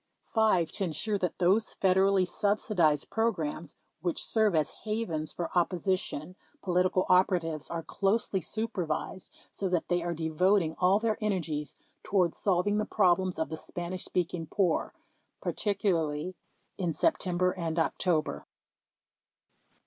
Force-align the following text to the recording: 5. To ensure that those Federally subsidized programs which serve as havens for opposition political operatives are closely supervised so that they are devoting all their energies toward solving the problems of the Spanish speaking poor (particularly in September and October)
5. 0.33 0.71
To 0.71 0.83
ensure 0.83 1.19
that 1.19 1.37
those 1.37 1.75
Federally 1.75 2.25
subsidized 2.27 3.11
programs 3.11 3.75
which 4.01 4.25
serve 4.25 4.55
as 4.55 4.71
havens 4.83 5.31
for 5.31 5.55
opposition 5.55 6.35
political 6.63 7.05
operatives 7.07 7.69
are 7.69 7.83
closely 7.83 8.41
supervised 8.41 9.31
so 9.51 9.69
that 9.69 9.89
they 9.89 10.01
are 10.01 10.15
devoting 10.15 10.73
all 10.79 10.97
their 10.97 11.19
energies 11.21 11.77
toward 12.01 12.33
solving 12.33 12.79
the 12.79 12.85
problems 12.85 13.37
of 13.37 13.49
the 13.49 13.57
Spanish 13.57 14.03
speaking 14.03 14.47
poor 14.47 14.91
(particularly 15.39 16.33
in 16.79 16.93
September 16.93 17.51
and 17.51 17.77
October) 17.77 18.47